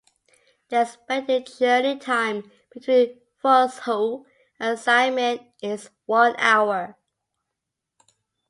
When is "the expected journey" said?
0.69-1.99